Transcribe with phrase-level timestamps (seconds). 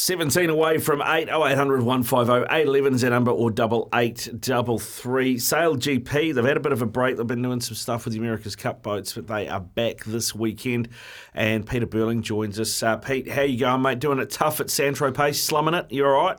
[0.00, 5.36] 17 away from 8 0800 150 811 is our number or double eight double three.
[5.36, 7.18] Sail GP, they've had a bit of a break.
[7.18, 10.34] They've been doing some stuff with the America's Cup boats, but they are back this
[10.34, 10.88] weekend.
[11.34, 12.82] And Peter Burling joins us.
[12.82, 13.98] Uh, Pete, how you going, mate?
[13.98, 15.92] Doing it tough at San Tropez, slumming it?
[15.92, 16.38] You all right?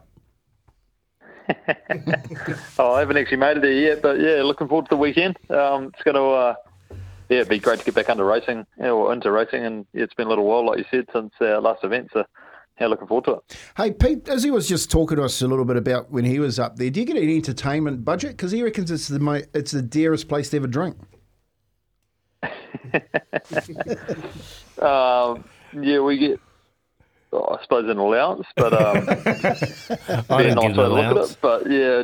[2.80, 5.38] oh, I haven't actually made it there yet, but yeah, looking forward to the weekend.
[5.52, 6.56] Um, it's going to, uh,
[7.30, 10.26] yeah, be great to get back under racing or into racing, and yeah, it's been
[10.26, 12.10] a little while, like you said, since our last event.
[12.12, 12.26] So
[12.82, 13.58] yeah, looking forward to it.
[13.78, 16.40] Hey, Pete, as he was just talking to us a little bit about when he
[16.40, 18.32] was up there, do you get an entertainment budget?
[18.32, 20.98] Because he reckons it's the it's the dearest place to ever drink.
[24.82, 25.44] um,
[25.80, 26.40] yeah, we get,
[27.32, 29.08] oh, I suppose, an allowance, but um,
[30.30, 31.34] I don't get an allowance.
[31.34, 32.02] It, but yeah,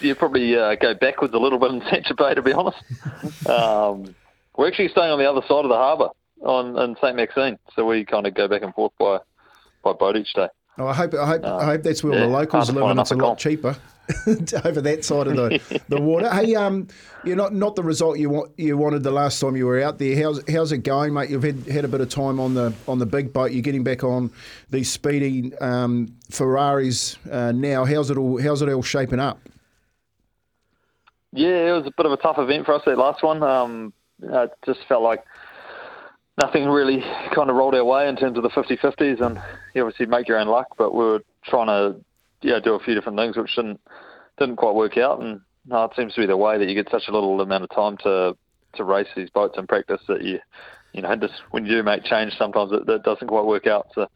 [0.00, 2.78] you probably uh, go backwards a little bit in Saint Bay, to be honest.
[3.48, 4.16] um,
[4.56, 6.08] we're actually staying on the other side of the harbour
[6.42, 9.20] on in Saint Maxime, so we kind of go back and forth by
[9.82, 10.48] by boat each day.
[10.78, 13.00] Oh, I hope I hope uh, I hope that's where yeah, the locals live, and
[13.00, 13.76] it's a lot cheaper
[14.64, 16.32] over that side of the, the water.
[16.32, 16.86] Hey, um,
[17.24, 19.98] you're not not the result you want you wanted the last time you were out
[19.98, 20.16] there.
[20.22, 21.30] How's how's it going, mate?
[21.30, 23.50] You've had had a bit of time on the on the big boat.
[23.50, 24.30] You're getting back on
[24.70, 27.84] these speedy um, Ferraris uh, now.
[27.84, 29.40] How's it all How's it all shaping up?
[31.32, 33.42] Yeah, it was a bit of a tough event for us that last one.
[33.42, 33.92] Um,
[34.22, 35.24] it just felt like
[36.40, 37.00] nothing really
[37.34, 39.40] kind of rolled our way in terms of the 50-50s, and
[39.78, 40.66] you obviously make your own luck.
[40.76, 42.00] But we were trying to
[42.42, 43.80] yeah do a few different things which didn't
[44.38, 46.90] didn't quite work out, and no, it seems to be the way that you get
[46.90, 48.36] such a little amount of time to
[48.74, 50.38] to race these boats and practice that you
[50.92, 53.88] you know just when you do make change, sometimes it, doesn't quite work out.
[53.94, 54.08] So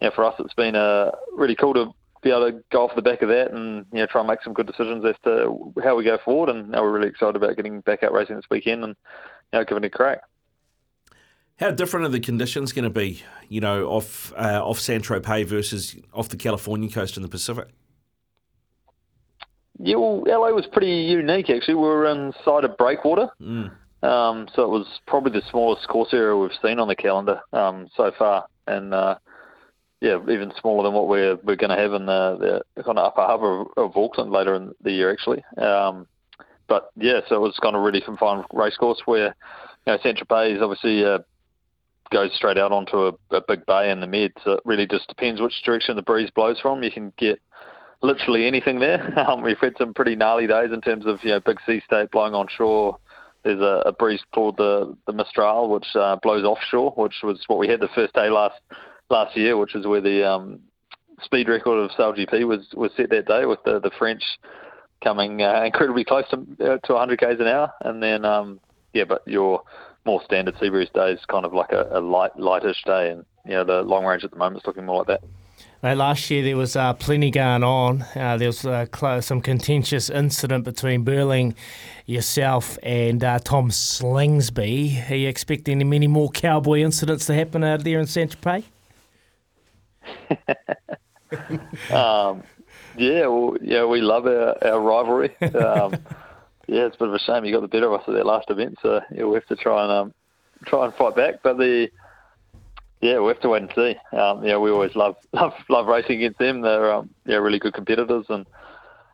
[0.00, 3.02] yeah, for us, it's been uh, really cool to be able to go off the
[3.02, 5.96] back of that and you know try and make some good decisions as to how
[5.96, 6.50] we go forward.
[6.50, 8.96] And now we're really excited about getting back out racing this weekend and
[9.52, 10.20] you know giving it a crack.
[11.58, 15.46] How different are the conditions going to be, you know, off uh, off San Tropez
[15.46, 17.68] versus off the California coast in the Pacific?
[19.80, 21.74] Yeah, well, LA was pretty unique actually.
[21.74, 23.70] We were inside a breakwater, mm.
[24.02, 27.88] um, so it was probably the smallest course area we've seen on the calendar um,
[27.96, 29.18] so far, and uh,
[30.00, 33.06] yeah, even smaller than what we're we're going to have in the, the kind of
[33.06, 35.44] upper harbour of, of, Auckland later in the year actually.
[35.56, 36.06] Um,
[36.68, 39.34] but yeah, so it was kind of really confined race course where
[39.86, 41.18] you know San Tropez is obviously uh,
[42.10, 44.32] goes straight out onto a, a big bay in the mid.
[44.44, 46.82] So it really just depends which direction the breeze blows from.
[46.82, 47.40] You can get
[48.02, 49.12] literally anything there.
[49.28, 52.10] Um, we've had some pretty gnarly days in terms of you know big sea state
[52.10, 52.98] blowing on shore.
[53.44, 57.58] There's a, a breeze called the the Mistral, which uh, blows offshore, which was what
[57.58, 58.60] we had the first day last
[59.10, 60.60] last year, which is where the um,
[61.20, 64.22] speed record of Sail GP was was set that day with the the French
[65.02, 68.60] coming uh, incredibly close to uh, to 100 k's an hour, and then um,
[68.92, 69.62] yeah, but your
[70.08, 73.52] more standard Seabreeze day is kind of like a, a light, lightish day, and you
[73.52, 75.22] know the long range at the moment is looking more like that.
[75.84, 78.02] Uh, last year there was uh, plenty going on.
[78.16, 81.54] Uh, there was uh, some contentious incident between Burling,
[82.06, 85.10] yourself, and uh, Tom Slingsby.
[85.10, 88.64] Are you expecting many more cowboy incidents to happen out there in Saint Tropez?
[91.92, 92.42] um,
[92.96, 95.36] yeah, well, yeah, we love our, our rivalry.
[95.54, 95.94] Um,
[96.68, 98.26] yeah, it's a bit of a shame you got the better of us at that
[98.26, 98.78] last event.
[98.82, 100.14] So yeah, we have to try and um,
[100.66, 101.36] try and fight back.
[101.42, 101.88] But the
[103.00, 103.96] yeah, we have to wait and see.
[104.16, 106.60] Um, yeah, we always love love love racing against them.
[106.60, 108.46] They're um, yeah really good competitors, and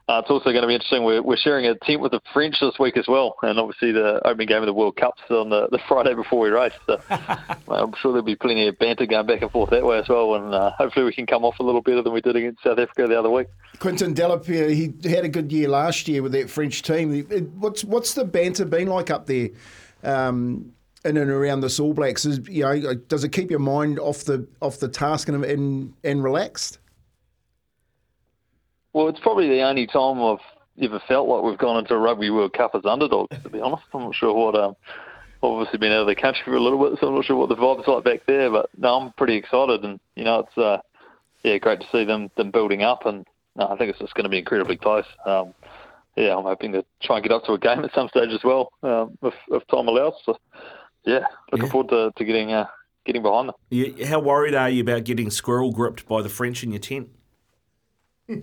[0.07, 1.03] uh, it's also going to be interesting.
[1.03, 4.21] We're, we're sharing a tent with the French this week as well, and obviously the
[4.27, 6.75] opening game of the World Cup's on the, the Friday before we race.
[6.87, 10.09] So I'm sure there'll be plenty of banter going back and forth that way as
[10.09, 12.63] well, and uh, hopefully we can come off a little better than we did against
[12.63, 13.47] South Africa the other week.
[13.79, 17.23] Quentin Delapierre, he had a good year last year with that French team.
[17.59, 19.49] What's what's the banter been like up there?
[20.03, 23.99] Um, in and around the All Blacks, is, you know, does it keep your mind
[23.99, 26.79] off the off the task and and, and relaxed?
[28.95, 30.39] Well, it's probably the only time I've
[30.81, 33.37] ever felt like we've gone into a Rugby World Cup as underdogs.
[33.43, 34.55] To be honest, I'm not sure what.
[34.55, 34.77] Um,
[35.43, 37.51] obviously been out of the country for a little bit, so I'm not sure what
[37.51, 38.51] the vibe's like back there.
[38.51, 40.79] But no, I'm pretty excited, and you know, it's uh,
[41.43, 43.27] yeah, great to see them them building up, and
[43.57, 45.05] no, I think it's just going to be incredibly close.
[45.27, 45.55] Um,
[46.17, 48.45] yeah, I'm hoping to try and get up to a game at some stage as
[48.45, 50.15] well, um, if, if time allows.
[50.25, 50.39] So,
[51.05, 51.73] yeah, looking yeah.
[51.73, 52.67] forward to, to getting uh,
[53.05, 53.57] getting behind them.
[53.71, 57.09] Yeah, how worried are you about getting squirrel gripped by the French in your tent?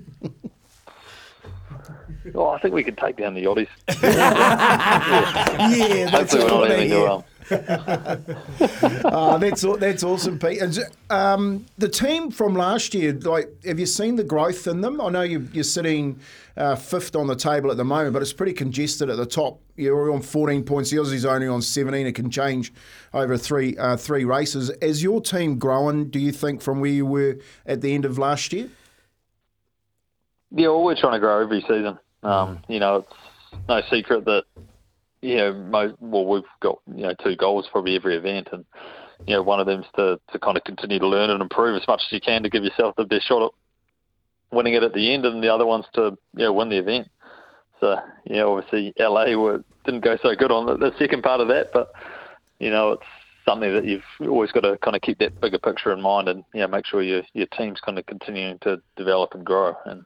[2.35, 3.67] oh, I think we could take down the Yachties.
[4.03, 5.69] yeah.
[5.71, 10.61] yeah, that's Hopefully having to, um, oh, that's that's awesome, Pete.
[11.09, 15.01] Um, the team from last year, like, have you seen the growth in them?
[15.01, 16.19] I know you, you're sitting
[16.55, 19.59] uh, fifth on the table at the moment, but it's pretty congested at the top.
[19.75, 20.91] You're on 14 points.
[20.91, 22.05] The Aussies only on 17.
[22.05, 22.71] It can change
[23.13, 24.69] over three uh, three races.
[24.81, 28.17] As your team growing, do you think from where you were at the end of
[28.17, 28.69] last year?
[30.53, 31.97] Yeah, well, we're trying to grow every season.
[32.23, 34.43] Um, you know, it's no secret that
[35.21, 38.65] you know, most, well, we've got you know two goals probably every event, and
[39.27, 41.87] you know, one of them's to to kind of continue to learn and improve as
[41.87, 43.51] much as you can to give yourself the best shot at
[44.51, 47.07] winning it at the end, and the other one's to you know win the event.
[47.79, 51.41] So you know, obviously LA were, didn't go so good on the, the second part
[51.41, 51.91] of that, but
[52.59, 53.03] you know, it's
[53.45, 56.43] something that you've always got to kind of keep that bigger picture in mind, and
[56.53, 60.03] you know, make sure your your team's kind of continuing to develop and grow, and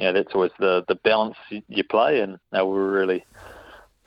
[0.00, 3.24] you know, that's always the the balance you play, and know, we're really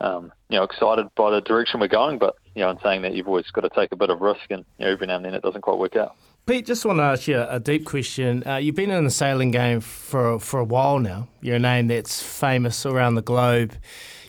[0.01, 2.17] um, you know, excited by the direction we're going.
[2.17, 4.41] But you know, in saying that, you've always got to take a bit of risk,
[4.49, 6.15] and you know, every now and then it doesn't quite work out.
[6.45, 8.45] Pete, just want to ask you a deep question.
[8.45, 11.27] Uh, you've been in the sailing game for for a while now.
[11.41, 13.75] You're a name that's famous around the globe.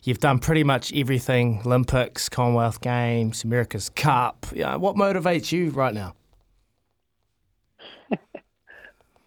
[0.05, 4.47] You've done pretty much everything: Olympics, Commonwealth Games, America's Cup.
[4.53, 6.15] Yeah, what motivates you right now?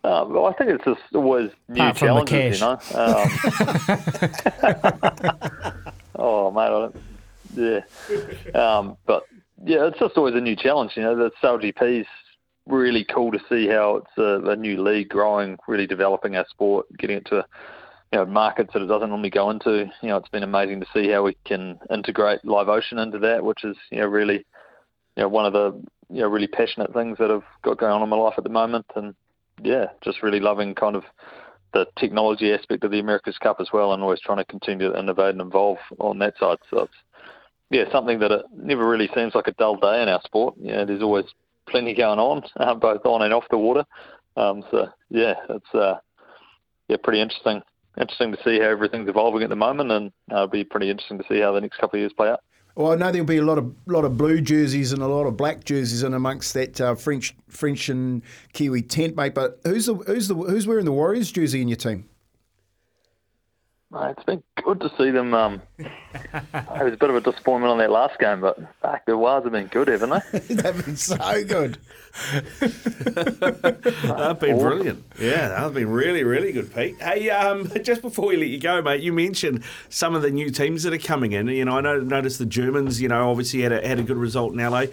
[0.07, 2.80] Uh, well, I think it's just always new Apart challenges, you know.
[2.95, 3.27] Um,
[6.19, 6.92] Oh, mate,
[7.54, 7.81] yeah.
[8.59, 9.24] Um, but
[9.63, 10.94] yeah, it's just always a new challenge.
[10.95, 12.07] You know, the SailGP is
[12.65, 16.86] really cool to see how it's a, a, new league growing, really developing our sport,
[16.98, 17.45] getting it to
[18.12, 19.89] you know markets that it doesn't normally go into.
[20.01, 23.44] You know, it's been amazing to see how we can integrate Live Ocean into that,
[23.44, 24.45] which is you know really
[25.15, 25.74] you know one of the
[26.09, 28.50] you know really passionate things that I've got going on in my life at the
[28.50, 29.13] moment, and
[29.62, 31.04] yeah, just really loving kind of
[31.74, 35.00] the technology aspect of the America's Cup as well, and always trying to continue to
[35.00, 36.57] innovate and evolve on that side.
[36.69, 36.94] So it's
[37.69, 40.56] yeah, something that it never really seems like a dull day in our sport.
[40.59, 41.25] Yeah, there's always
[41.69, 43.86] plenty going on, uh, both on and off the water.
[44.36, 45.95] Um, so yeah, it's uh,
[46.88, 47.62] yeah pretty interesting.
[48.00, 51.18] Interesting to see how everything's evolving at the moment, and uh, it'll be pretty interesting
[51.18, 52.42] to see how the next couple of years play out.
[52.77, 55.25] Well, I know there'll be a lot of lot of blue jerseys and a lot
[55.25, 58.21] of black jerseys in amongst that uh, French French and
[58.53, 59.33] Kiwi tent, mate.
[59.33, 62.07] But who's the who's the who's wearing the Warriors jersey in your team?
[63.89, 65.34] Mate, it's been good to see them.
[65.34, 65.89] Um, it
[66.54, 69.54] was a bit of a disappointment on that last game, but fuck, the Wires have
[69.54, 70.39] been good, haven't they?
[70.39, 71.78] They've been so good.
[72.60, 75.06] they've been brilliant.
[75.18, 77.01] Yeah, they've been really, really good, Pete.
[77.01, 80.50] Hey, um, just before we let you go, mate, you mentioned some of the new
[80.50, 81.48] teams that are coming in.
[81.48, 83.01] You know, I noticed the Germans.
[83.01, 84.88] You know, obviously had a, had a good result in LA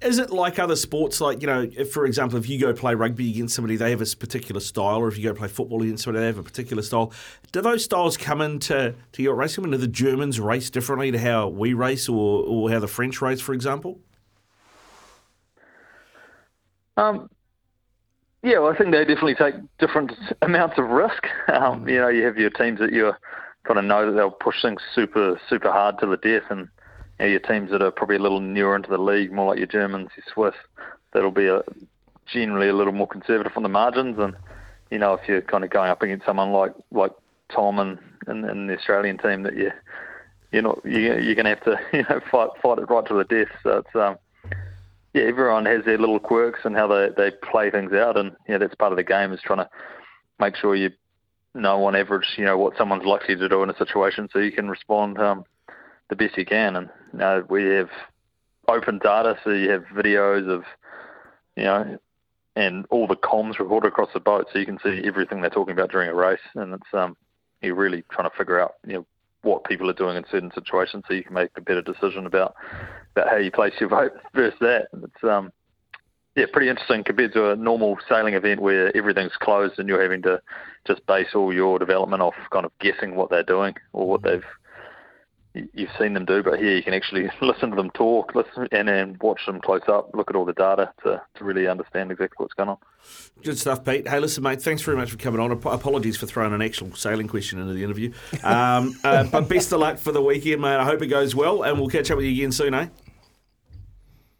[0.00, 1.20] is it like other sports?
[1.20, 4.00] Like, you know, if, for example, if you go play rugby against somebody, they have
[4.00, 6.82] a particular style, or if you go play football against somebody, they have a particular
[6.82, 7.12] style.
[7.52, 9.64] Do those styles come into to your racing?
[9.64, 12.88] I mean, do the Germans race differently to how we race or, or how the
[12.88, 14.00] French race, for example?
[16.96, 17.30] Um,
[18.42, 20.12] yeah, well, I think they definitely take different
[20.42, 21.26] amounts of risk.
[21.48, 23.12] Um, you know, you have your teams that you
[23.64, 26.68] kind of know that they'll push things super, super hard to the death, and
[27.18, 29.58] you know, your teams that are probably a little newer into the league, more like
[29.58, 30.54] your Germans, your Swiss,
[31.12, 31.62] that'll be a,
[32.26, 34.18] generally a little more conservative on the margins.
[34.18, 34.34] And
[34.90, 37.12] you know, if you're kind of going up against someone like like
[37.54, 39.72] Tom and, and, and the Australian team, that you
[40.52, 43.14] you're not you, you're going to have to you know fight fight it right to
[43.14, 43.48] the death.
[43.62, 44.16] So it's um
[45.14, 48.58] yeah, everyone has their little quirks and how they they play things out, and yeah,
[48.58, 49.70] that's part of the game is trying to
[50.38, 50.90] make sure you
[51.54, 54.52] know on average you know what someone's likely to do in a situation, so you
[54.52, 55.44] can respond um,
[56.08, 56.76] the best you can.
[56.76, 57.90] And you know, we have
[58.68, 60.64] open data, so you have videos of,
[61.56, 61.98] you know,
[62.56, 65.72] and all the comms recorded across the boat, so you can see everything they're talking
[65.72, 66.40] about during a race.
[66.54, 67.16] And it's um,
[67.62, 69.06] you're really trying to figure out, you know,
[69.42, 72.54] what people are doing in certain situations, so you can make a better decision about
[73.12, 74.88] about how you place your vote versus that.
[74.92, 75.52] And it's um,
[76.38, 80.22] yeah, pretty interesting compared to a normal sailing event where everything's closed and you're having
[80.22, 80.40] to
[80.86, 84.44] just base all your development off kind of guessing what they're doing or what they've
[85.54, 88.88] you've seen them do, but here you can actually listen to them talk, listen and
[88.88, 92.36] then watch them close up, look at all the data to, to really understand exactly
[92.36, 92.76] what's going on.
[93.42, 94.08] Good stuff, Pete.
[94.08, 95.52] Hey, listen, mate, thanks very much for coming on.
[95.52, 98.12] Apologies for throwing an actual sailing question into the interview.
[98.42, 100.76] Um, uh, but best of luck for the weekend, mate.
[100.76, 102.88] I hope it goes well, and we'll catch up with you again soon, eh?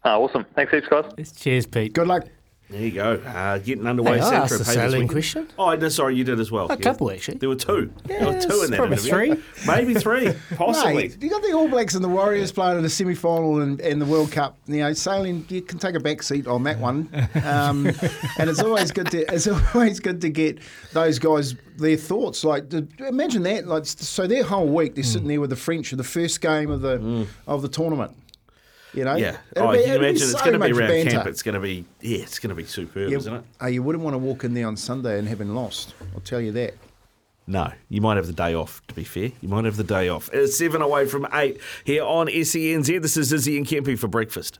[0.05, 0.45] Uh, awesome.
[0.55, 1.31] Thanks heaps, guys.
[1.33, 1.93] Cheers, Pete.
[1.93, 2.25] Good luck.
[2.69, 3.13] There you go.
[3.15, 4.19] Uh, getting underway.
[4.19, 5.47] Hey, I asked a sailing question.
[5.57, 6.67] Oh, no, sorry, you did as well.
[6.71, 6.81] A yeah.
[6.81, 7.39] couple, actually.
[7.39, 7.91] There were two.
[8.07, 9.09] Yeah, there were two in that interview.
[9.09, 9.43] three.
[9.65, 11.09] Maybe three, possibly.
[11.09, 13.99] Mate, you got the All Blacks and the Warriors playing in the semi-final and, and
[13.99, 14.55] the World Cup.
[14.67, 17.09] You know, sailing, you can take a back seat on that one.
[17.43, 17.87] Um,
[18.37, 20.59] and it's always good to it's always good to get
[20.93, 22.43] those guys their thoughts.
[22.43, 23.65] Like, to, imagine that.
[23.65, 25.07] Like, so their whole week they're mm.
[25.07, 27.27] sitting there with the French, of the first game of the mm.
[27.47, 28.15] of the tournament.
[28.93, 29.37] You know, yeah.
[29.55, 31.11] Oh, be, can you imagine so it's going to be around banter.
[31.11, 31.27] camp.
[31.27, 33.43] It's going to be yeah, it's going to be superb, Yeah, isn't it?
[33.61, 35.93] oh, you wouldn't want to walk in there on Sunday and having lost.
[36.15, 36.73] I'll tell you that.
[37.45, 39.31] No, you might have the day off, to be fair.
[39.41, 40.29] You might have the day off.
[40.31, 43.01] It's seven oh away from eight here on SENZ.
[43.01, 44.59] This is Izzy and Kempy for breakfast.